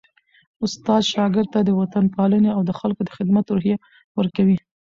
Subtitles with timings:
[0.65, 3.77] استاد شاګرد ته د وطنپالني او د خلکو د خدمت روحیه
[4.19, 4.57] ورکوي.